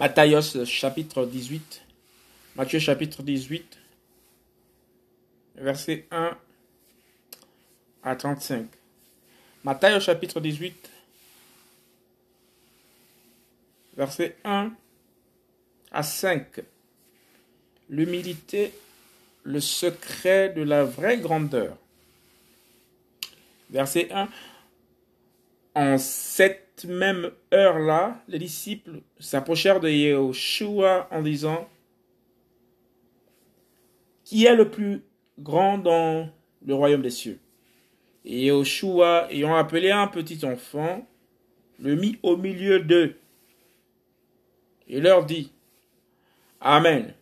[0.00, 1.82] Matthieu chapitre 18.
[2.56, 3.78] Matthieu chapitre 18,
[5.56, 6.38] verset 1
[8.02, 8.66] à 35.
[9.62, 10.90] Matthieu chapitre 18,
[13.94, 14.72] verset 1
[15.92, 16.46] à 5.
[17.90, 18.72] L'humilité,
[19.42, 21.76] le secret de la vraie grandeur.
[23.68, 24.30] Verset 1.
[25.74, 31.68] En cette même heure-là, les disciples s'approchèrent de Yeshua en disant,
[34.24, 35.02] Qui est le plus
[35.38, 36.28] grand dans
[36.64, 37.38] le royaume des cieux?
[38.24, 41.06] Et Yeshua, ayant appelé un petit enfant,
[41.78, 43.16] le mit au milieu d'eux
[44.90, 45.52] et leur dit,
[46.60, 47.14] Amen.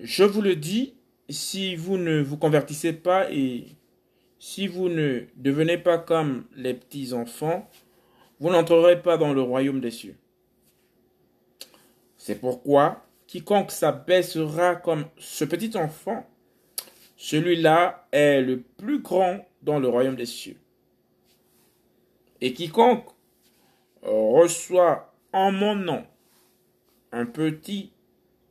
[0.00, 0.94] Je vous le dis,
[1.28, 3.66] si vous ne vous convertissez pas et
[4.40, 7.68] si vous ne devenez pas comme les petits enfants,
[8.40, 10.16] vous n'entrerez pas dans le royaume des cieux.
[12.16, 16.26] C'est pourquoi quiconque s'abaissera comme ce petit enfant,
[17.16, 20.56] celui-là est le plus grand dans le royaume des cieux.
[22.40, 23.06] Et quiconque
[24.02, 26.04] reçoit en mon nom
[27.12, 27.92] un petit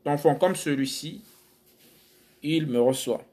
[0.06, 1.24] enfant comme celui-ci,
[2.44, 3.24] il me reçoit.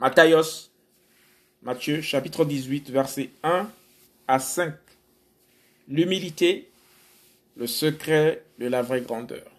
[0.00, 0.70] Matthias,
[1.62, 3.70] Matthieu chapitre 18, verset 1
[4.28, 4.74] à 5.
[5.88, 6.68] L'humilité,
[7.56, 9.53] le secret de la vraie grandeur.